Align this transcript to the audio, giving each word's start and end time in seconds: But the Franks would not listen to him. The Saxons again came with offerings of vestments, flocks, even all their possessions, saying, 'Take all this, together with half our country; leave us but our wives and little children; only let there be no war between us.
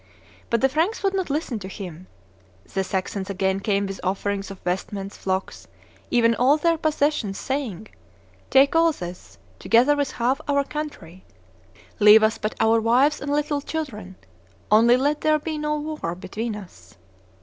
But 0.49 0.61
the 0.61 0.67
Franks 0.69 1.03
would 1.03 1.13
not 1.13 1.29
listen 1.29 1.59
to 1.59 1.67
him. 1.67 2.07
The 2.73 2.83
Saxons 2.83 3.29
again 3.29 3.59
came 3.59 3.85
with 3.85 3.99
offerings 4.03 4.49
of 4.49 4.57
vestments, 4.61 5.15
flocks, 5.15 5.67
even 6.09 6.33
all 6.33 6.57
their 6.57 6.75
possessions, 6.79 7.37
saying, 7.37 7.87
'Take 8.49 8.75
all 8.75 8.93
this, 8.93 9.37
together 9.59 9.95
with 9.95 10.13
half 10.13 10.41
our 10.47 10.63
country; 10.63 11.23
leave 11.99 12.23
us 12.23 12.39
but 12.39 12.55
our 12.59 12.81
wives 12.81 13.21
and 13.21 13.31
little 13.31 13.61
children; 13.61 14.15
only 14.71 14.97
let 14.97 15.21
there 15.21 15.37
be 15.37 15.59
no 15.59 15.77
war 15.79 16.15
between 16.15 16.55
us. 16.55 16.97